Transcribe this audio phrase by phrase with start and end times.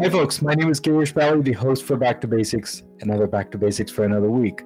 [0.00, 0.40] Hi, folks.
[0.40, 3.90] My name is Girish Bally, the host for Back to Basics, another Back to Basics
[3.90, 4.62] for another week.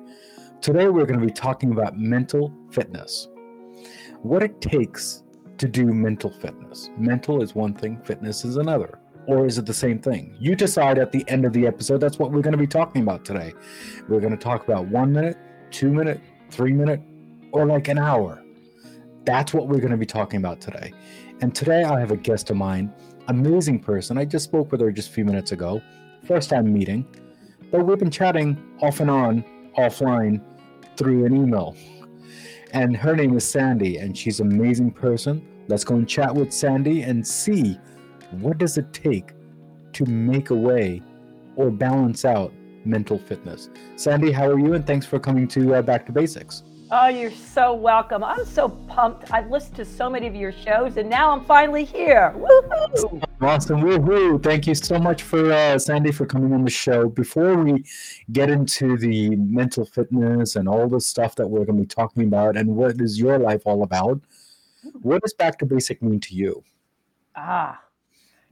[0.60, 3.28] Today, we're going to be talking about mental fitness.
[4.20, 5.22] What it takes
[5.56, 6.90] to do mental fitness.
[6.98, 8.98] Mental is one thing, fitness is another.
[9.26, 10.36] Or is it the same thing?
[10.38, 12.02] You decide at the end of the episode.
[12.02, 13.54] That's what we're going to be talking about today.
[14.10, 15.38] We're going to talk about one minute,
[15.70, 16.20] two minute,
[16.50, 17.00] three minute,
[17.52, 18.44] or like an hour.
[19.24, 20.92] That's what we're going to be talking about today.
[21.40, 22.92] And today, I have a guest of mine
[23.28, 24.18] amazing person.
[24.18, 25.82] I just spoke with her just a few minutes ago,
[26.26, 27.06] first time meeting,
[27.70, 29.44] but we've been chatting off and on,
[29.78, 30.42] offline,
[30.96, 31.76] through an email.
[32.72, 35.46] And her name is Sandy, and she's an amazing person.
[35.68, 37.78] Let's go and chat with Sandy and see
[38.32, 39.32] what does it take
[39.92, 41.02] to make a way
[41.56, 42.52] or balance out
[42.84, 43.68] mental fitness.
[43.96, 44.74] Sandy, how are you?
[44.74, 46.62] And thanks for coming to uh, Back to Basics.
[46.94, 48.22] Oh, you're so welcome.
[48.22, 49.32] I'm so pumped.
[49.32, 52.34] I've listened to so many of your shows, and now I'm finally here.
[52.36, 53.24] Woohoo!
[53.40, 53.80] Awesome.
[53.80, 54.42] Woohoo.
[54.42, 57.08] Thank you so much for uh, Sandy for coming on the show.
[57.08, 57.86] Before we
[58.32, 62.24] get into the mental fitness and all the stuff that we're going to be talking
[62.24, 64.20] about and what is your life all about,
[65.00, 66.62] what does back to basic mean to you?
[67.36, 67.80] Ah,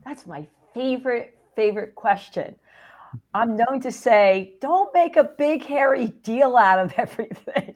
[0.02, 2.56] that's my favorite, favorite question.
[3.34, 7.74] I'm known to say, don't make a big, hairy deal out of everything.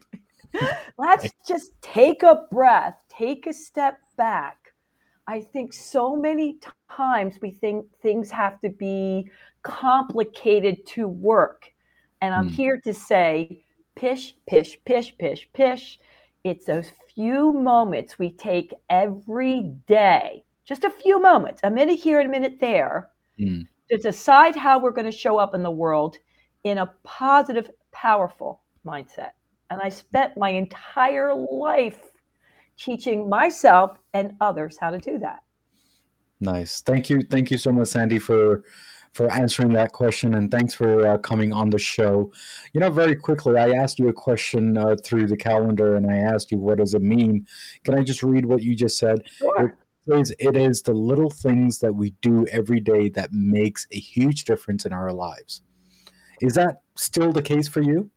[0.99, 4.59] Let's just take a breath, take a step back.
[5.27, 6.59] I think so many
[6.91, 9.31] times we think things have to be
[9.63, 11.73] complicated to work.
[12.21, 12.53] And I'm mm.
[12.53, 13.65] here to say,
[13.97, 15.99] pish, pish, pish, pish, pish.
[16.45, 22.21] It's those few moments we take every day, just a few moments, a minute here
[22.21, 23.67] and a minute there, mm.
[23.91, 26.19] to decide how we're going to show up in the world
[26.65, 29.31] in a positive, powerful mindset.
[29.71, 32.01] And I spent my entire life
[32.77, 35.43] teaching myself and others how to do that.
[36.41, 36.81] Nice.
[36.81, 37.23] Thank you.
[37.23, 38.65] Thank you so much, Sandy, for
[39.15, 42.33] for answering that question and thanks for uh, coming on the show.
[42.73, 46.17] You know, very quickly, I asked you a question uh, through the calendar and I
[46.17, 47.47] asked you, what does it mean?
[47.85, 49.23] Can I just read what you just said?
[49.39, 49.79] Sure.
[50.09, 53.99] It is, it is the little things that we do every day that makes a
[54.01, 55.63] huge difference in our lives.
[56.43, 58.11] Is that still the case for you?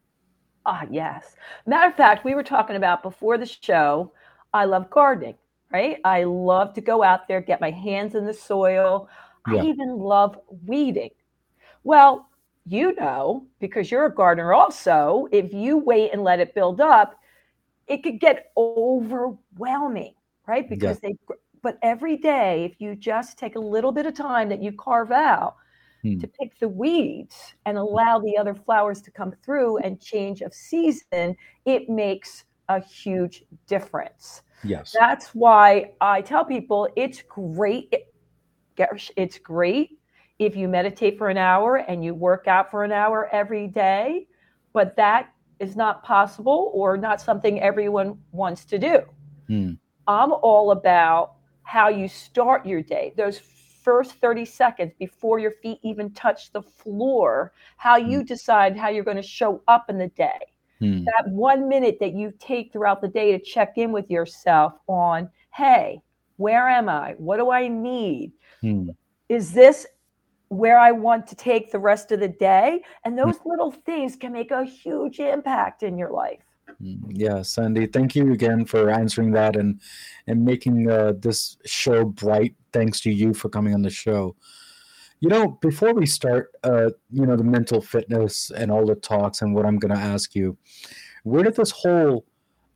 [0.67, 1.35] Ah, yes.
[1.65, 4.11] Matter of fact, we were talking about before the show,
[4.53, 5.35] I love gardening,
[5.71, 5.97] right?
[6.03, 9.07] I love to go out there, get my hands in the soil.
[9.49, 9.61] Yeah.
[9.61, 11.11] I even love weeding.
[11.85, 12.27] Well,
[12.65, 17.17] you know, because you're a gardener also, if you wait and let it build up,
[17.87, 20.15] it could get overwhelming,
[20.47, 20.69] right?
[20.69, 21.11] Because yeah.
[21.11, 24.73] they, but every day, if you just take a little bit of time that you
[24.73, 25.55] carve out,
[26.01, 26.19] hmm.
[26.19, 30.53] to pick the weeds and allow the other flowers to come through and change of
[30.53, 31.35] season,
[31.65, 34.41] it makes a huge difference.
[34.63, 34.95] Yes.
[34.97, 37.93] That's why I tell people it's great.
[39.15, 39.99] It's great
[40.39, 44.27] if you meditate for an hour and you work out for an hour every day,
[44.73, 45.29] but that
[45.59, 49.01] is not possible or not something everyone wants to do.
[49.47, 49.73] Hmm.
[50.07, 51.33] I'm all about
[51.63, 53.13] how you start your day.
[53.17, 53.39] Those
[53.87, 58.27] first 30 seconds before your feet even touch the floor, how you mm.
[58.27, 60.39] decide how you're going to show up in the day.
[60.81, 61.05] Mm.
[61.05, 65.29] That one minute that you take throughout the day to check in with yourself on,
[65.55, 66.01] hey,
[66.35, 67.15] where am I?
[67.17, 68.33] What do I need?
[68.61, 68.93] Mm.
[69.29, 69.87] Is this
[70.49, 72.81] where I want to take the rest of the day?
[73.05, 73.25] And hmm.
[73.25, 76.43] those little things can make a huge impact in your life.
[76.81, 79.81] Mm, yeah, Sandy, thank you again for answering that and
[80.27, 82.55] and making uh, this show bright.
[82.73, 84.35] Thanks to you for coming on the show.
[85.19, 89.41] You know, before we start, uh, you know, the mental fitness and all the talks
[89.41, 90.55] and what I'm going to ask you,
[91.23, 92.23] where did this whole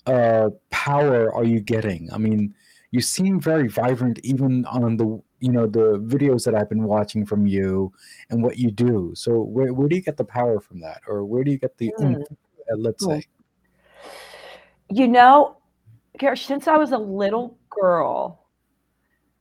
[0.08, 2.10] uh, power are you getting?
[2.12, 2.56] I mean,
[2.90, 7.26] you seem very vibrant, even on the you know the videos that I've been watching
[7.26, 7.92] from you
[8.30, 9.12] and what you do.
[9.16, 11.78] So where where do you get the power from that, or where do you get
[11.78, 12.24] the mm.
[12.76, 13.26] let's say?
[14.92, 15.56] You know,
[16.36, 18.46] since I was a little girl,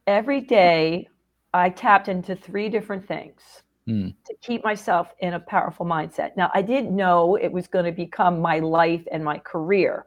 [0.07, 1.09] every day
[1.53, 3.43] I tapped into three different things
[3.89, 4.15] mm.
[4.27, 6.37] to keep myself in a powerful mindset.
[6.37, 10.07] Now, I didn't know it was going to become my life and my career.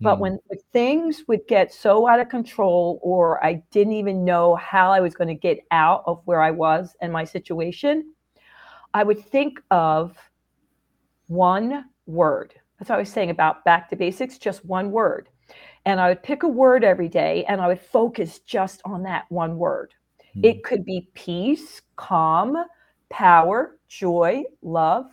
[0.00, 0.20] But mm.
[0.20, 0.38] when
[0.72, 5.14] things would get so out of control, or I didn't even know how I was
[5.14, 8.14] going to get out of where I was and my situation,
[8.94, 10.16] I would think of
[11.26, 15.28] one word that's what I was saying about back to basics, just one word.
[15.84, 19.24] And I would pick a word every day and I would focus just on that
[19.30, 19.94] one word.
[20.30, 20.44] Mm-hmm.
[20.44, 22.56] It could be peace, calm,
[23.08, 25.06] power, joy, love,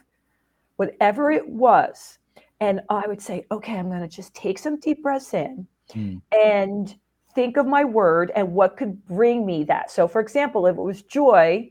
[0.75, 2.19] whatever it was.
[2.59, 6.21] And I would say, okay, I'm going to just take some deep breaths in mm.
[6.31, 6.95] and
[7.33, 9.91] think of my word and what could bring me that.
[9.91, 11.69] So, for example, if it was joy,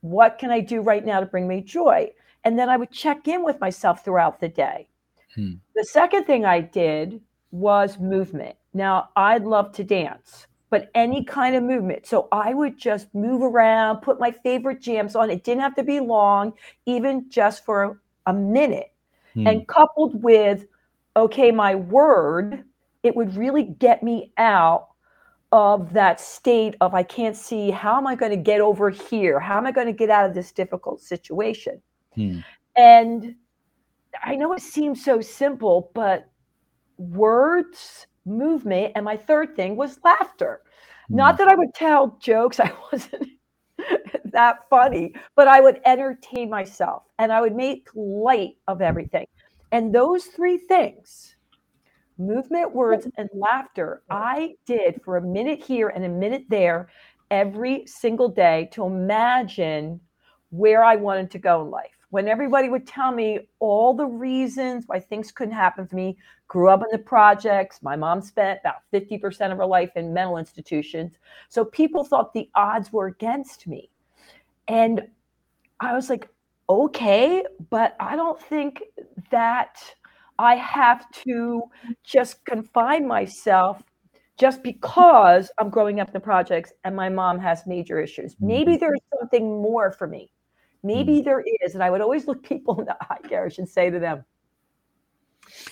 [0.00, 2.10] what can I do right now to bring me joy?
[2.44, 4.88] And then I would check in with myself throughout the day.
[5.34, 5.54] Hmm.
[5.74, 7.20] The second thing I did
[7.50, 8.56] was movement.
[8.74, 12.06] Now, I'd love to dance, but any kind of movement.
[12.06, 15.30] So I would just move around, put my favorite jams on.
[15.30, 16.54] It didn't have to be long,
[16.86, 18.92] even just for a minute.
[19.34, 19.46] Hmm.
[19.46, 20.66] And coupled with,
[21.16, 22.64] okay, my word,
[23.02, 24.88] it would really get me out
[25.52, 29.38] of that state of I can't see how am I going to get over here?
[29.38, 31.82] How am I going to get out of this difficult situation?
[32.14, 32.38] Hmm.
[32.74, 33.34] And
[34.22, 36.28] I know it seems so simple, but
[36.98, 40.60] words, movement, and my third thing was laughter.
[41.08, 41.16] Hmm.
[41.16, 43.28] Not that I would tell jokes, I wasn't
[44.32, 49.26] that funny, but I would entertain myself and I would make light of everything.
[49.70, 51.36] And those three things
[52.18, 56.88] movement, words, and laughter, I did for a minute here and a minute there
[57.30, 60.00] every single day to imagine
[60.50, 62.01] where I wanted to go in life.
[62.12, 66.68] When everybody would tell me all the reasons why things couldn't happen for me, grew
[66.68, 71.16] up in the projects, my mom spent about 50% of her life in mental institutions.
[71.48, 73.88] So people thought the odds were against me.
[74.68, 75.08] And
[75.80, 76.28] I was like,
[76.68, 78.82] okay, but I don't think
[79.30, 79.78] that
[80.38, 81.62] I have to
[82.04, 83.82] just confine myself
[84.36, 88.36] just because I'm growing up in the projects and my mom has major issues.
[88.38, 88.80] Maybe mm-hmm.
[88.80, 90.30] there's something more for me.
[90.82, 91.24] Maybe mm.
[91.24, 91.74] there is.
[91.74, 94.24] And I would always look people in the eye, Garish, and say to them,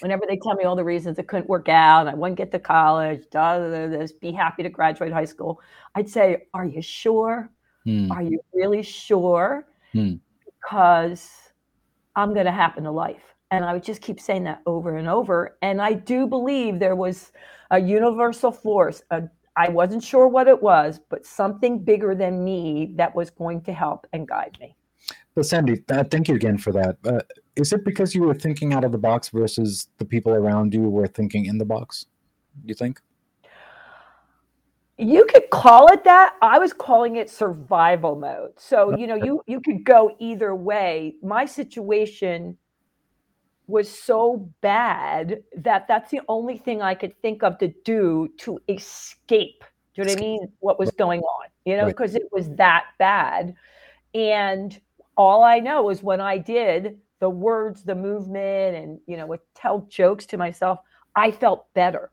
[0.01, 2.59] whenever they tell me all the reasons it couldn't work out, I wouldn't get to
[2.59, 5.61] college, da, da, da, this, be happy to graduate high school,
[5.95, 7.51] I'd say, Are you sure?
[7.87, 8.11] Mm.
[8.11, 9.67] Are you really sure?
[9.95, 10.21] Mm.
[10.45, 11.31] Because
[12.17, 13.23] I'm going to happen to life.
[13.51, 15.57] And I would just keep saying that over and over.
[15.63, 17.33] And I do believe there was
[17.71, 19.03] a universal force.
[19.57, 23.73] I wasn't sure what it was, but something bigger than me that was going to
[23.73, 24.77] help and guide me.
[25.35, 26.97] But Sandy, uh, thank you again for that.
[27.05, 27.21] Uh,
[27.57, 30.83] is it because you were thinking out of the box versus the people around you
[30.83, 32.07] were thinking in the box?
[32.65, 33.01] You think?
[34.99, 36.35] You could call it that.
[36.43, 38.53] I was calling it survival mode.
[38.59, 41.15] So you know, you you could go either way.
[41.23, 42.59] My situation
[43.67, 48.61] was so bad that that's the only thing I could think of to do to
[48.69, 49.65] escape.
[49.95, 50.53] Do you know what I mean?
[50.59, 51.47] What was going on?
[51.65, 52.23] You know, because right.
[52.23, 53.55] it was that bad.
[54.13, 54.79] And
[55.21, 59.41] all I know is when I did the words, the movement, and you know, would
[59.55, 60.79] tell jokes to myself,
[61.15, 62.11] I felt better.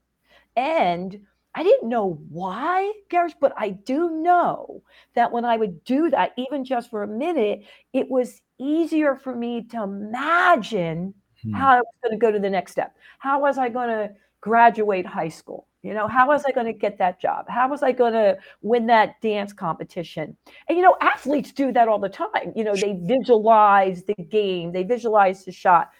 [0.57, 1.17] And
[1.55, 4.83] I didn't know why, Garish, but I do know
[5.15, 7.63] that when I would do that, even just for a minute,
[7.93, 11.53] it was easier for me to imagine hmm.
[11.53, 12.93] how I was going to go to the next step.
[13.19, 14.11] How was I going to
[14.41, 15.67] graduate high school?
[15.87, 17.45] You know, how was I going to get that job?
[17.47, 20.35] How was I going to win that dance competition?
[20.67, 22.51] And, you know, athletes do that all the time.
[22.57, 25.91] You know, they visualize the game, they visualize the shot.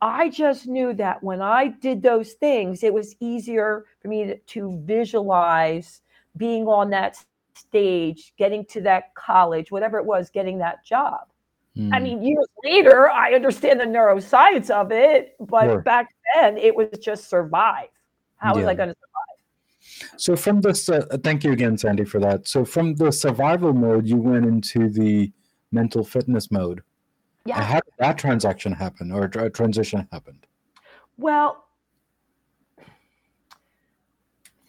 [0.00, 4.38] I just knew that when I did those things, it was easier for me to,
[4.38, 6.02] to visualize
[6.36, 7.16] being on that
[7.54, 11.20] stage, getting to that college, whatever it was, getting that job.
[11.76, 11.92] Mm.
[11.92, 12.04] I hmm.
[12.04, 15.82] mean, years later, I understand the neuroscience of it, but sure.
[15.82, 17.88] back then it was just survive.
[18.38, 18.60] How yeah.
[18.60, 19.07] was I going to survive?
[20.16, 22.46] So from this, uh, thank you again, Sandy, for that.
[22.46, 25.32] So from the survival mode, you went into the
[25.72, 26.82] mental fitness mode.
[27.44, 27.62] Yeah.
[27.62, 30.46] How did that transaction happen or transition happened?
[31.16, 31.64] Well,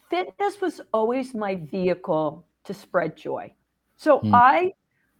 [0.08, 3.52] fitness was always my vehicle to spread joy.
[3.96, 4.34] So hmm.
[4.34, 4.72] I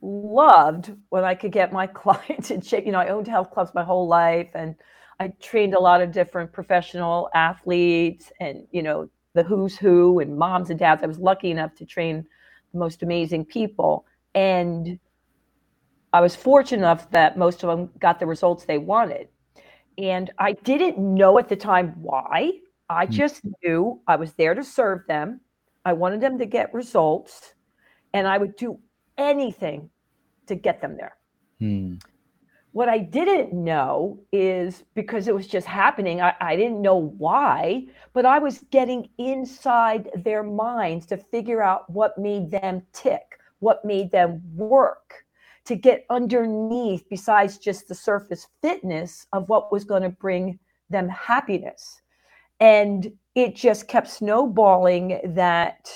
[0.03, 2.87] loved when I could get my clients in shape.
[2.87, 4.75] You know, I owned health clubs my whole life and
[5.21, 10.37] I trained a lot of different professional athletes and, you know, the who's who and
[10.37, 11.03] moms and dads.
[11.03, 12.25] I was lucky enough to train
[12.73, 14.07] the most amazing people.
[14.35, 14.99] And
[16.13, 19.29] I was fortunate enough that most of them got the results they wanted.
[19.99, 22.53] And I didn't know at the time why.
[22.89, 23.13] I hmm.
[23.13, 25.41] just knew I was there to serve them.
[25.85, 27.55] I wanted them to get results,
[28.13, 28.79] and I would do
[29.17, 29.89] anything
[30.47, 31.17] to get them there.
[31.59, 31.95] Hmm.
[32.73, 37.87] What I didn't know is because it was just happening, I, I didn't know why,
[38.13, 43.85] but I was getting inside their minds to figure out what made them tick, what
[43.85, 45.25] made them work,
[45.65, 50.59] to get underneath, besides just the surface fitness of what was going to bring
[50.91, 52.03] them happiness.
[52.61, 55.91] And it just kept snowballing that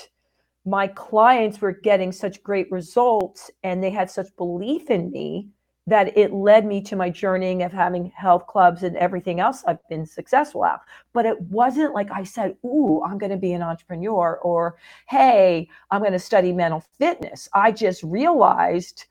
[0.65, 5.47] my clients were getting such great results and they had such belief in me
[5.87, 9.87] that it led me to my journeying of having health clubs and everything else I've
[9.87, 10.79] been successful at.
[11.13, 14.77] But it wasn't like I said, Ooh, I'm going to be an entrepreneur or,
[15.07, 17.47] Hey, I'm going to study mental fitness.
[17.53, 19.05] I just realized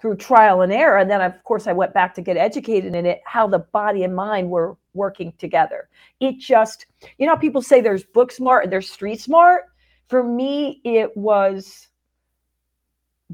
[0.00, 0.98] through trial and error.
[0.98, 4.02] And then, of course, I went back to get educated in it, how the body
[4.04, 5.88] and mind were working together.
[6.20, 6.86] It just,
[7.18, 9.64] you know, people say there's book smart and there's street smart.
[10.08, 11.88] For me, it was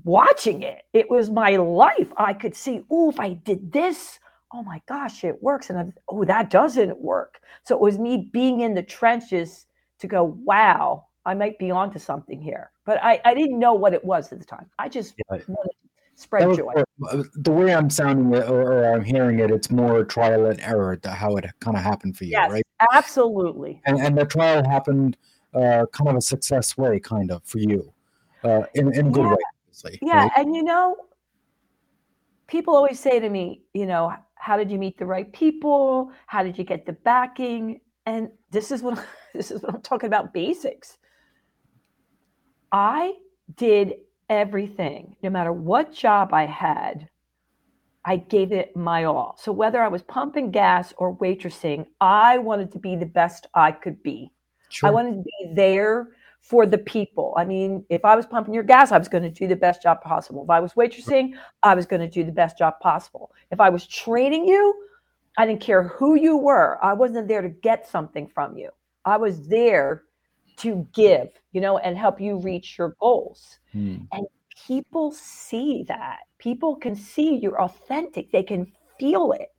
[0.04, 0.82] watching it.
[0.92, 2.08] It was my life.
[2.16, 4.18] I could see, oh, if I did this,
[4.52, 5.70] oh my gosh, it works.
[5.70, 7.40] And I'm, oh, that doesn't work.
[7.64, 9.66] So it was me being in the trenches
[9.98, 12.70] to go, wow, I might be onto something here.
[12.84, 14.66] But I, I didn't know what it was at the time.
[14.78, 15.38] I just yeah.
[15.48, 16.72] wanted to spread joy.
[17.10, 20.60] Uh, the way I'm sounding it or, or, I'm hearing it, it's more trial and
[20.60, 22.66] error to how it kind of happened for you, yes, right?
[22.92, 23.82] Absolutely.
[23.86, 25.16] And, and the trial happened
[25.54, 27.92] uh, kind of a success way, kind of for you,
[28.44, 29.30] uh, in, in a good yeah.
[29.30, 29.36] way.
[29.76, 30.22] Obviously, yeah.
[30.22, 30.32] Right?
[30.36, 30.96] And you know,
[32.46, 36.12] people always say to me, you know, how did you meet the right people?
[36.26, 37.80] How did you get the backing?
[38.04, 39.04] And this is what
[39.34, 40.98] this is what I'm talking about basics.
[42.72, 43.14] I
[43.56, 43.94] did
[44.28, 47.08] everything, no matter what job I had,
[48.04, 49.36] I gave it my all.
[49.40, 53.70] So whether I was pumping gas or waitressing, I wanted to be the best I
[53.70, 54.32] could be.
[54.68, 54.88] Sure.
[54.88, 56.08] I wanted to be there
[56.48, 57.34] for the people.
[57.36, 59.82] I mean, if I was pumping your gas, I was going to do the best
[59.82, 60.44] job possible.
[60.44, 61.32] If I was waitressing,
[61.64, 63.32] I was going to do the best job possible.
[63.50, 64.74] If I was training you,
[65.38, 66.78] I didn't care who you were.
[66.84, 68.70] I wasn't there to get something from you.
[69.04, 70.04] I was there
[70.58, 73.58] to give, you know, and help you reach your goals.
[73.74, 74.06] Mm.
[74.12, 74.26] And
[74.68, 76.20] people see that.
[76.38, 78.30] People can see you're authentic.
[78.30, 79.52] They can feel it.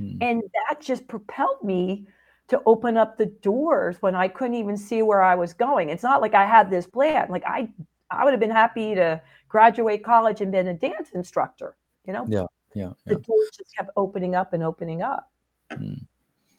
[0.00, 0.18] Mm.
[0.20, 2.08] And that just propelled me
[2.48, 5.88] to open up the doors when I couldn't even see where I was going.
[5.88, 7.26] It's not like I had this plan.
[7.30, 7.68] Like I
[8.10, 12.26] I would have been happy to graduate college and been a dance instructor, you know?
[12.28, 12.46] Yeah.
[12.74, 12.90] Yeah.
[13.06, 15.30] The doors just kept opening up and opening up.
[15.72, 16.04] Mm.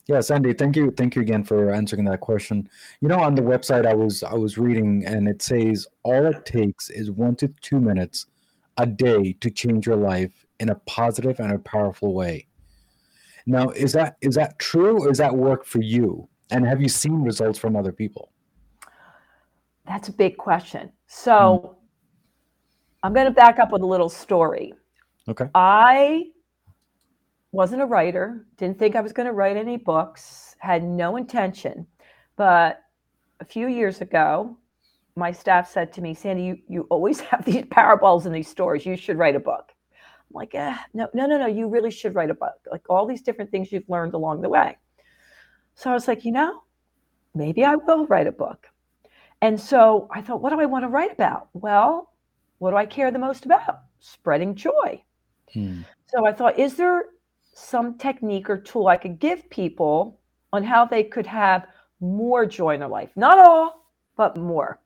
[0.08, 2.70] Yeah, Sandy, thank you, thank you again for answering that question.
[3.02, 6.46] You know, on the website I was I was reading, and it says all it
[6.46, 8.28] takes is one to two minutes
[8.78, 12.46] a day to change your life in a positive and a powerful way.
[13.46, 16.28] Now, is that is that true, or is that work for you?
[16.52, 18.32] And have you seen results from other people?
[19.88, 20.92] That's a big question.
[21.08, 21.76] So, mm.
[23.04, 24.74] I'm going to back up with a little story.
[25.28, 25.48] Okay.
[25.54, 26.26] I
[27.52, 31.86] wasn't a writer, didn't think I was going to write any books, had no intention.
[32.36, 32.82] But
[33.40, 34.58] a few years ago,
[35.16, 38.86] my staff said to me, Sandy, you, you always have these parables and these stories.
[38.86, 39.72] You should write a book.
[40.30, 42.56] I'm like, eh, no, no, no, no, you really should write a book.
[42.72, 44.78] Like all these different things you've learned along the way.
[45.76, 46.64] So I was like, you know,
[47.34, 48.68] maybe I will write a book.
[49.42, 51.50] And so I thought, what do I want to write about?
[51.54, 52.14] Well,
[52.60, 53.82] what do I care the most about?
[54.00, 55.04] Spreading joy.
[55.54, 55.82] Hmm.
[56.08, 57.06] So I thought, is there
[57.56, 60.20] some technique or tool I could give people
[60.52, 61.68] on how they could have
[62.00, 63.10] more joy in their life.
[63.16, 64.80] Not all, but more.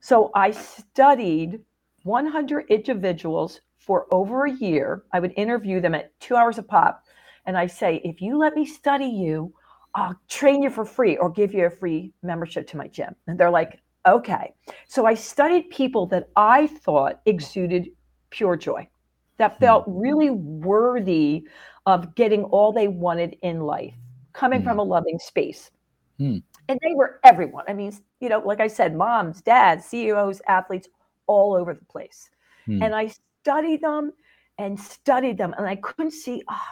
[0.00, 1.60] So I studied
[2.04, 5.04] 100 individuals for over a year.
[5.12, 7.04] I would interview them at two hours a pop.
[7.46, 9.52] And I say, if you let me study you,
[9.94, 13.14] I'll train you for free or give you a free membership to my gym.
[13.26, 14.54] And they're like, okay.
[14.86, 17.88] So I studied people that I thought exuded
[18.30, 18.88] pure joy,
[19.38, 19.64] that hmm.
[19.64, 21.46] felt really worthy
[21.86, 23.94] of getting all they wanted in life,
[24.34, 24.64] coming mm.
[24.64, 25.70] from a loving space.
[26.20, 26.42] Mm.
[26.68, 27.64] And they were everyone.
[27.66, 30.88] I mean, you know, like I said, moms, dads, CEOs, athletes,
[31.28, 32.30] all over the place.
[32.66, 32.84] Mm.
[32.84, 34.12] And I studied them
[34.58, 36.66] and studied them, and I couldn't see, oh,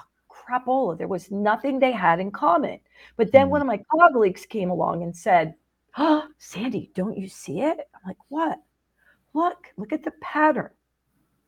[0.46, 0.98] crapola.
[0.98, 2.80] There was nothing they had in common.
[3.16, 3.68] But then one hmm.
[3.68, 5.54] of my colleagues came along and said,
[5.98, 7.78] Oh, Sandy, don't you see it?
[7.94, 8.58] I'm like, What?
[9.34, 10.70] Look, look at the pattern.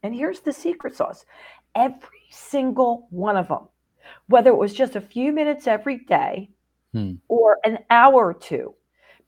[0.02, 1.24] And here's the secret sauce
[1.74, 3.68] every single one of them,
[4.26, 6.50] whether it was just a few minutes every day
[6.92, 7.14] hmm.
[7.28, 8.74] or an hour or two.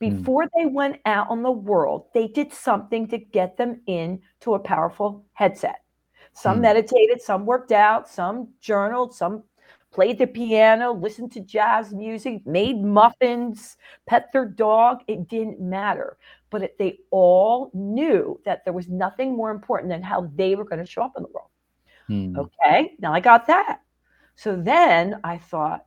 [0.01, 0.17] Hmm.
[0.17, 0.49] Before hmm.
[0.59, 5.25] they went out on the world, they did something to get them into a powerful
[5.33, 5.83] headset.
[6.33, 6.63] Some hmm.
[6.63, 9.45] meditated, some worked out, some journaled, some
[9.93, 13.77] played the piano, listened to jazz music, made muffins,
[14.07, 15.01] pet their dog.
[15.09, 16.17] It didn't matter.
[16.51, 20.65] But it, they all knew that there was nothing more important than how they were
[20.65, 21.49] going to show up in the world.
[22.07, 22.37] Hmm.
[22.39, 23.81] Okay, now I got that.
[24.37, 25.85] So then I thought,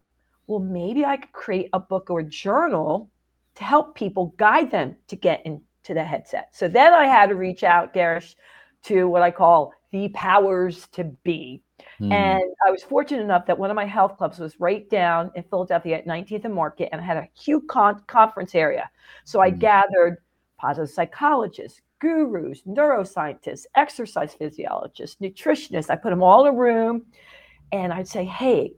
[0.47, 3.09] well, maybe I could create a book or a journal
[3.55, 6.49] to help people guide them to get into the headset.
[6.53, 8.35] So then I had to reach out, Garish,
[8.83, 11.61] to what I call the powers to be.
[11.99, 12.11] Hmm.
[12.11, 15.43] And I was fortunate enough that one of my health clubs was right down in
[15.43, 18.89] Philadelphia at 19th and Market, and I had a huge con- conference area.
[19.25, 19.59] So I hmm.
[19.59, 20.17] gathered
[20.57, 25.89] positive psychologists, gurus, neuroscientists, exercise physiologists, nutritionists.
[25.89, 27.05] I put them all in a room
[27.71, 28.73] and I'd say, hey,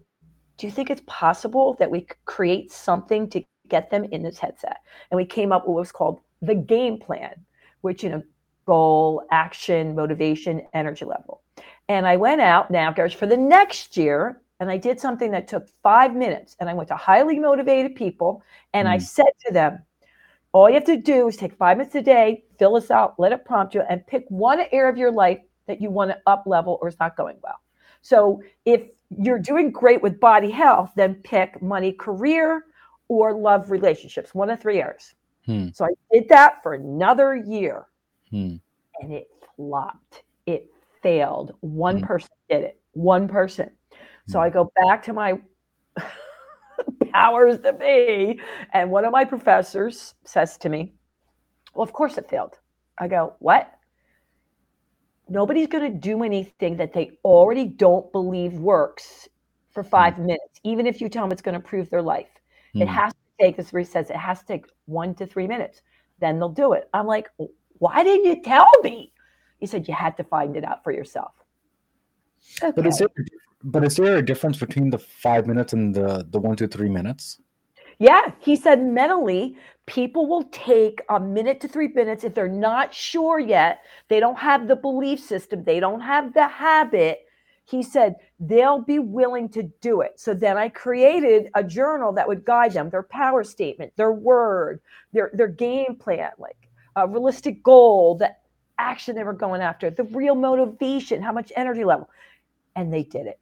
[0.57, 4.39] do you think it's possible that we could create something to get them in this
[4.39, 4.77] headset?
[5.11, 7.33] And we came up with what was called the game plan,
[7.81, 8.23] which, you know,
[8.65, 11.41] goal, action, motivation, energy level.
[11.87, 15.47] And I went out now, Garish, for the next year, and I did something that
[15.47, 16.55] took five minutes.
[16.59, 18.43] And I went to highly motivated people,
[18.73, 18.91] and mm.
[18.91, 19.79] I said to them,
[20.51, 23.33] all you have to do is take five minutes a day, fill this out, let
[23.33, 26.43] it prompt you, and pick one area of your life that you want to up
[26.45, 27.59] level or is not going well.
[28.01, 28.81] So if
[29.19, 32.63] you're doing great with body health, then pick money, career,
[33.07, 35.13] or love relationships, one of three areas.
[35.45, 35.67] Hmm.
[35.73, 37.85] So I did that for another year
[38.29, 38.55] hmm.
[39.01, 40.23] and it flopped.
[40.45, 40.67] It
[41.01, 41.53] failed.
[41.61, 42.05] One hmm.
[42.05, 43.69] person did it, one person.
[44.27, 44.53] So I hmm.
[44.53, 45.39] go back to my
[47.11, 48.39] powers to be.
[48.73, 50.93] And one of my professors says to me,
[51.73, 52.57] Well, of course it failed.
[52.97, 53.71] I go, What?
[55.27, 59.27] Nobody's going to do anything that they already don't believe works
[59.71, 59.89] for hmm.
[59.89, 62.34] five minutes, even if you tell them it's going to improve their life.
[62.75, 62.81] Mm.
[62.81, 62.93] It hmm.
[62.93, 65.81] has to take, this where says, it has to take one to three minutes.
[66.19, 66.89] Then they'll do it.
[66.93, 67.29] I'm like,
[67.79, 69.11] why didn't you tell me?
[69.59, 71.33] He said, you had to find it out for yourself.
[72.61, 72.71] Okay.
[72.75, 73.07] But is there
[73.63, 76.89] but is there a difference between the five minutes and the the one to three
[76.89, 77.41] minutes?
[77.97, 82.93] Yeah, he said mentally, people will take a minute to three minutes if they're not
[82.93, 83.79] sure yet.
[84.09, 85.63] They don't have the belief system.
[85.63, 87.24] They don't have the habit.
[87.65, 90.19] He said they'll be willing to do it.
[90.19, 94.79] So then I created a journal that would guide them, their power statement, their word,
[95.13, 98.31] their their game plan, like a realistic goal, the
[98.77, 102.09] action they were going after, the real motivation, how much energy level.
[102.75, 103.39] And they did it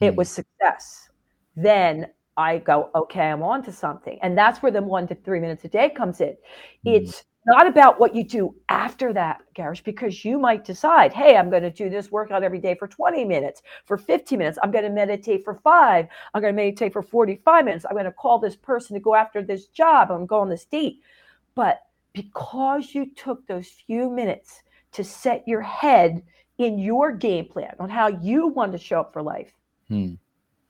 [0.00, 0.16] it hmm.
[0.16, 1.08] was success.
[1.56, 4.18] Then I go, okay, I'm on to something.
[4.22, 6.28] And that's where the one to three minutes a day comes in.
[6.28, 6.36] Mm.
[6.84, 11.50] It's not about what you do after that, Garish, because you might decide, hey, I'm
[11.50, 14.58] going to do this workout every day for 20 minutes, for 15 minutes.
[14.62, 16.06] I'm going to meditate for five.
[16.34, 17.84] I'm going to meditate for 45 minutes.
[17.84, 20.10] I'm going to call this person to go after this job.
[20.10, 21.00] I'm going to go on this date.
[21.54, 21.80] But
[22.12, 26.22] because you took those few minutes to set your head
[26.58, 29.52] in your game plan on how you want to show up for life,
[29.90, 30.14] Hmm.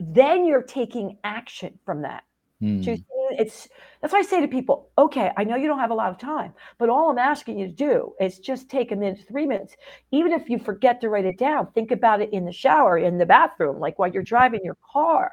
[0.00, 2.24] Then you're taking action from that.
[2.60, 2.82] Hmm.
[3.32, 3.68] It's
[4.00, 6.18] that's why I say to people, okay, I know you don't have a lot of
[6.18, 9.76] time, but all I'm asking you to do is just take a minute, three minutes.
[10.10, 13.18] Even if you forget to write it down, think about it in the shower, in
[13.18, 15.32] the bathroom, like while you're driving your car.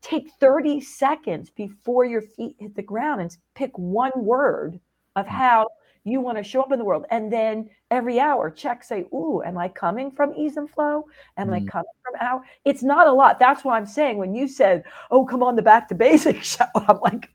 [0.00, 4.78] Take 30 seconds before your feet hit the ground and pick one word
[5.16, 5.32] of hmm.
[5.32, 5.68] how
[6.08, 7.06] you want to show up in the world.
[7.10, 11.06] And then every hour, check, say, Ooh, am I coming from ease and flow?
[11.36, 11.54] Am mm.
[11.54, 12.42] I coming from out?
[12.64, 13.38] It's not a lot.
[13.38, 16.64] That's why I'm saying when you said, Oh, come on the back to basics show,
[16.74, 17.30] I'm like,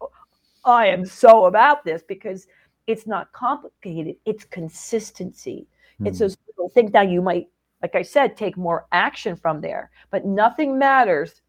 [0.66, 2.48] I am so about this because
[2.88, 5.68] it's not complicated, it's consistency.
[6.02, 6.08] Mm.
[6.08, 7.48] It's those little things that you might,
[7.82, 11.42] like I said, take more action from there, but nothing matters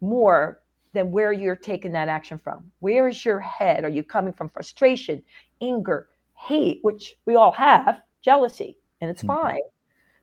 [0.00, 0.60] more
[0.92, 2.70] than where you're taking that action from.
[2.80, 3.84] Where is your head?
[3.84, 5.22] Are you coming from frustration,
[5.60, 6.08] anger,
[6.40, 9.42] hate, which we all have, jealousy, and it's mm-hmm.
[9.42, 9.60] fine.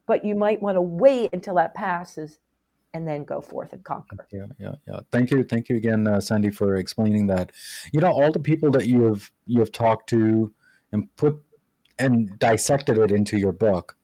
[0.05, 2.39] But you might want to wait until that passes
[2.93, 4.25] and then go forth and conquer.
[4.31, 4.99] Yeah, yeah, yeah.
[5.11, 7.51] Thank you, thank you again, uh, Sandy, for explaining that.
[7.91, 10.53] You know, all the people that you have you have talked to
[10.91, 11.37] and put
[11.99, 13.95] and dissected it into your book.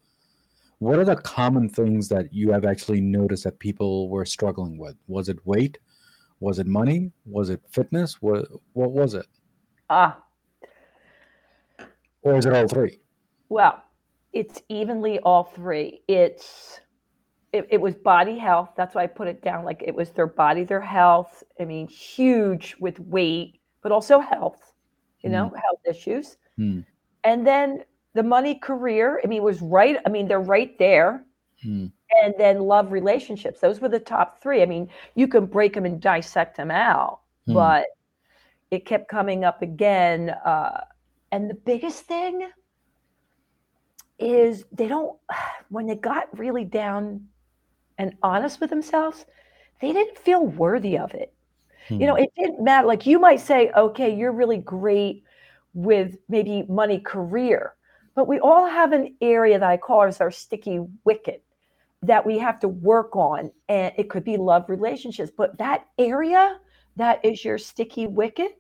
[0.80, 4.96] What are the common things that you have actually noticed that people were struggling with?
[5.08, 5.78] Was it weight?
[6.40, 7.12] Was it money?
[7.26, 8.22] Was it fitness?
[8.22, 9.26] What what was it?
[9.90, 10.23] Ah,
[12.24, 13.00] or is it all three?
[13.50, 13.84] Well,
[14.32, 16.02] it's evenly all three.
[16.08, 16.80] It's
[17.52, 18.72] it, it, was body health.
[18.76, 19.64] That's why I put it down.
[19.64, 21.44] Like it was their body, their health.
[21.60, 24.74] I mean, huge with weight, but also health.
[25.22, 25.62] You know, mm.
[25.62, 26.38] health issues.
[26.60, 26.84] Mm.
[27.24, 27.84] And then
[28.14, 29.22] the money, career.
[29.24, 29.98] I mean, it was right.
[30.06, 31.24] I mean, they're right there.
[31.64, 31.92] Mm.
[32.24, 33.60] And then love, relationships.
[33.60, 34.62] Those were the top three.
[34.62, 37.54] I mean, you can break them and dissect them out, hmm.
[37.54, 37.86] but
[38.70, 40.30] it kept coming up again.
[40.46, 40.82] Uh,
[41.34, 42.48] and the biggest thing
[44.20, 45.18] is they don't,
[45.70, 47.26] when they got really down
[47.98, 49.26] and honest with themselves,
[49.82, 51.34] they didn't feel worthy of it.
[51.88, 52.00] Hmm.
[52.00, 52.88] You know, it didn't matter.
[52.88, 55.24] Like you might say, okay, you're really great
[55.74, 57.74] with maybe money career,
[58.14, 61.44] but we all have an area that I call as our sticky wicket
[62.04, 63.52] that we have to work on.
[63.70, 66.60] And it could be love relationships, but that area
[66.96, 68.60] that is your sticky wicket,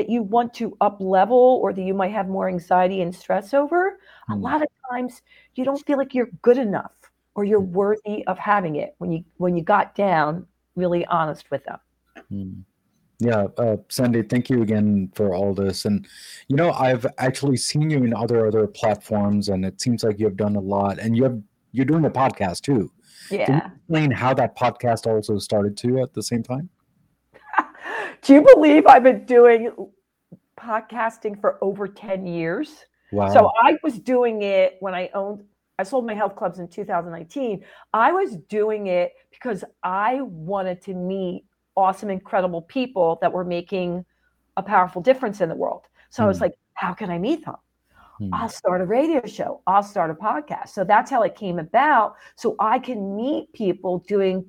[0.00, 3.52] that you want to up level or that you might have more anxiety and stress
[3.52, 3.98] over,
[4.30, 4.32] mm.
[4.32, 4.42] a hmm.
[4.42, 5.20] lot of times
[5.56, 6.92] you don't feel like you're good enough
[7.34, 7.72] or you're hmm.
[7.72, 11.78] worthy of having it when you when you got down really honest with them.
[12.32, 12.62] Mm.
[13.18, 15.84] Yeah, uh, Sandy, thank you again for all this.
[15.84, 16.08] And
[16.48, 20.24] you know, I've actually seen you in other other platforms, and it seems like you
[20.24, 20.98] have done a lot.
[20.98, 21.38] And you have
[21.72, 22.90] you're doing a podcast too.
[23.30, 23.44] Yeah.
[23.44, 26.70] Can you explain how that podcast also started too at the same time?
[28.22, 29.70] Do you believe I've been doing
[30.58, 32.84] podcasting for over 10 years?
[33.12, 33.32] Wow.
[33.32, 35.44] So I was doing it when I owned,
[35.78, 37.64] I sold my health clubs in 2019.
[37.92, 41.44] I was doing it because I wanted to meet
[41.76, 44.04] awesome, incredible people that were making
[44.56, 45.86] a powerful difference in the world.
[46.10, 46.26] So mm.
[46.26, 46.44] I was hmm.
[46.44, 47.56] like, how can I meet them?
[48.20, 48.30] Mm.
[48.32, 49.62] I'll start a radio show.
[49.66, 50.70] I'll start a podcast.
[50.70, 52.16] So that's how it came about.
[52.36, 54.44] So I can meet people doing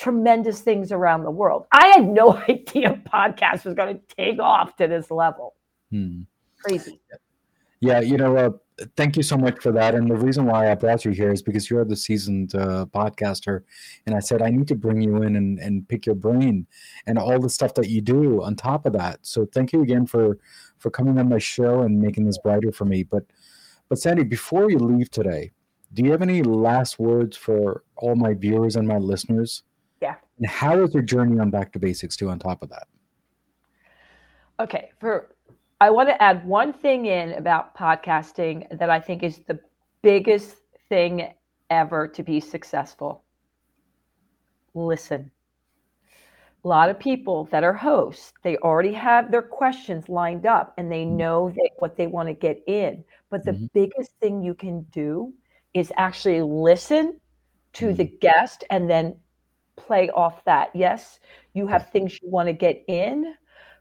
[0.00, 1.66] tremendous things around the world.
[1.72, 5.54] I had no idea podcast was going to take off to this level.
[5.92, 6.26] Mm.
[6.64, 7.00] Crazy.
[7.80, 8.50] Yeah, you know, uh,
[8.96, 9.94] thank you so much for that.
[9.94, 13.62] And the reason why I brought you here is because you're the seasoned uh, podcaster,
[14.06, 16.66] and I said I need to bring you in and, and pick your brain
[17.06, 19.20] and all the stuff that you do on top of that.
[19.22, 20.38] So thank you again for
[20.78, 23.02] for coming on my show and making this brighter for me.
[23.02, 23.24] But
[23.88, 25.52] but Sandy, before you leave today,
[25.94, 29.62] do you have any last words for all my viewers and my listeners?
[30.40, 32.30] And how is your journey on Back to Basics too?
[32.30, 32.88] On top of that.
[34.58, 35.34] Okay, for
[35.80, 39.60] I want to add one thing in about podcasting that I think is the
[40.02, 40.56] biggest
[40.88, 41.32] thing
[41.68, 43.22] ever to be successful.
[44.74, 45.30] Listen.
[46.64, 50.92] A lot of people that are hosts, they already have their questions lined up and
[50.92, 53.02] they know that what they want to get in.
[53.30, 53.66] But the mm-hmm.
[53.72, 55.32] biggest thing you can do
[55.72, 57.18] is actually listen
[57.74, 57.94] to mm-hmm.
[57.94, 59.16] the guest and then
[59.86, 60.70] play off that.
[60.74, 61.20] Yes,
[61.54, 63.34] you have things you want to get in,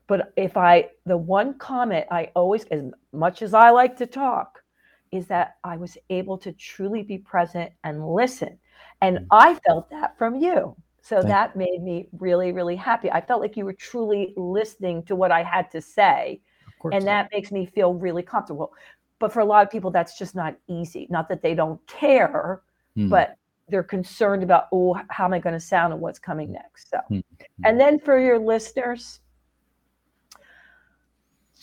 [0.07, 2.83] but if I, the one comment I always, as
[3.13, 4.63] much as I like to talk,
[5.11, 8.57] is that I was able to truly be present and listen.
[9.01, 9.25] And mm-hmm.
[9.31, 10.75] I felt that from you.
[11.01, 13.09] So that made me really, really happy.
[13.09, 16.41] I felt like you were truly listening to what I had to say.
[16.91, 18.73] And that makes me feel really comfortable.
[19.17, 21.07] But for a lot of people, that's just not easy.
[21.09, 22.61] Not that they don't care,
[22.95, 23.09] mm.
[23.09, 23.37] but
[23.69, 26.89] they're concerned about, oh, how am I going to sound and what's coming next?
[26.89, 27.23] So, mm.
[27.63, 29.19] and then for your listeners,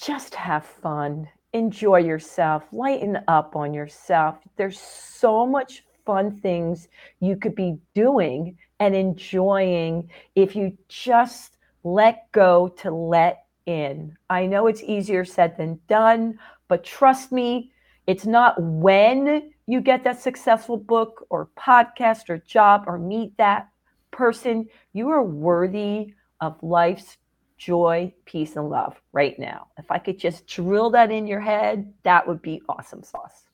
[0.00, 4.36] just have fun, enjoy yourself, lighten up on yourself.
[4.56, 6.88] There's so much fun things
[7.20, 14.16] you could be doing and enjoying if you just let go to let in.
[14.30, 16.38] I know it's easier said than done,
[16.68, 17.72] but trust me,
[18.06, 23.68] it's not when you get that successful book or podcast or job or meet that
[24.10, 24.68] person.
[24.92, 27.18] You are worthy of life's
[27.58, 29.68] joy, peace, and love right now.
[29.78, 33.44] If I could just drill that in your head, that would be awesome sauce.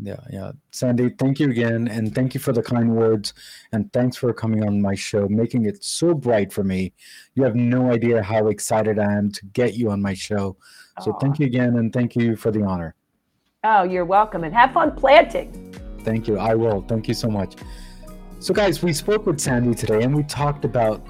[0.00, 0.52] Yeah, yeah.
[0.70, 1.88] Sandy, thank you again.
[1.88, 3.34] And thank you for the kind words.
[3.72, 6.92] And thanks for coming on my show, making it so bright for me.
[7.34, 10.56] You have no idea how excited I am to get you on my show.
[11.00, 11.20] So Aww.
[11.20, 11.76] thank you again.
[11.78, 12.94] And thank you for the honor.
[13.64, 14.44] Oh, you're welcome.
[14.44, 15.74] And have fun planting.
[16.04, 16.38] Thank you.
[16.38, 16.82] I will.
[16.82, 17.56] Thank you so much.
[18.38, 21.04] So, guys, we spoke with Sandy today and we talked about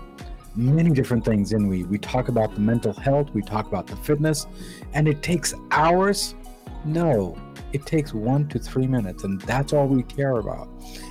[0.56, 3.94] many different things in we we talk about the mental health we talk about the
[3.94, 4.48] fitness
[4.92, 6.34] and it takes hours
[6.84, 7.38] no
[7.72, 10.68] it takes one to three minutes and that's all we care about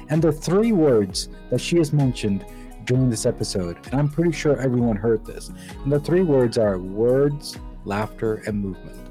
[0.09, 2.45] and the three words that she has mentioned
[2.83, 5.49] during this episode and i'm pretty sure everyone heard this
[5.83, 9.06] and the three words are words laughter and movement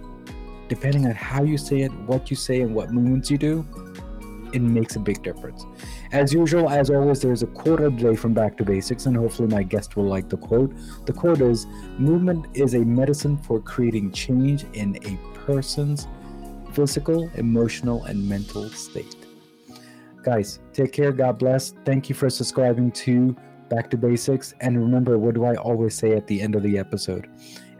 [0.68, 3.64] depending on how you say it what you say and what movements you do
[4.52, 5.66] it makes a big difference
[6.12, 9.16] as usual, as always, there's a quote of the day from Back to Basics, and
[9.16, 10.72] hopefully my guest will like the quote.
[11.04, 11.66] The quote is
[11.98, 16.06] Movement is a medicine for creating change in a person's
[16.72, 19.16] physical, emotional, and mental state.
[20.22, 21.12] Guys, take care.
[21.12, 21.72] God bless.
[21.84, 23.36] Thank you for subscribing to
[23.68, 24.54] Back to Basics.
[24.60, 27.28] And remember, what do I always say at the end of the episode?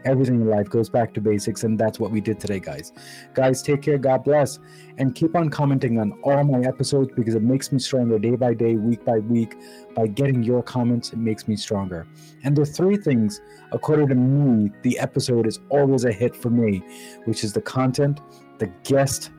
[0.07, 2.91] Everything in life goes back to basics and that's what we did today guys.
[3.33, 3.97] Guys take care.
[3.97, 4.59] God bless.
[4.97, 8.53] And keep on commenting on all my episodes because it makes me stronger day by
[8.53, 9.55] day week by week.
[9.95, 12.07] By getting your comments it makes me stronger.
[12.43, 13.41] And the three things
[13.71, 16.81] according to me the episode is always a hit for me
[17.25, 18.21] which is the content
[18.59, 19.31] the guest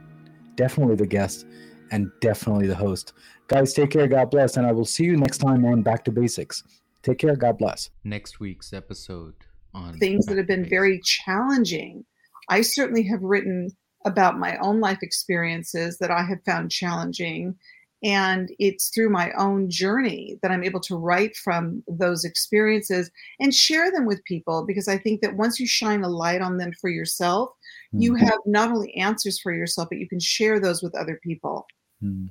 [0.56, 1.46] definitely the guest
[1.90, 3.14] and definitely the host.
[3.46, 4.06] Guys take care.
[4.06, 4.56] God bless.
[4.56, 6.62] And i will see you next time on back to basics.
[7.02, 7.36] Take care.
[7.36, 7.90] God bless.
[8.04, 12.04] Next week's episode on things that have been very challenging.
[12.48, 13.70] I certainly have written
[14.04, 17.56] about my own life experiences that I have found challenging.
[18.04, 23.52] And it's through my own journey that I'm able to write from those experiences and
[23.52, 26.72] share them with people because I think that once you shine a light on them
[26.80, 27.50] for yourself,
[27.92, 28.02] mm-hmm.
[28.02, 31.66] you have not only answers for yourself, but you can share those with other people.
[32.02, 32.26] Mm-hmm.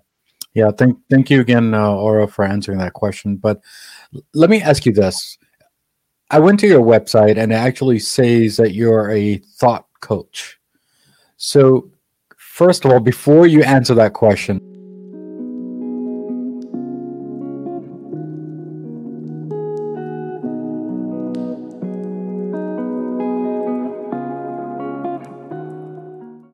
[0.54, 3.36] Yeah, thank thank you again, uh, Aura, for answering that question.
[3.36, 3.62] But
[4.34, 5.38] let me ask you this:
[6.30, 10.60] I went to your website and it actually says that you're a thought coach.
[11.38, 11.90] So,
[12.38, 14.60] first of all, before you answer that question,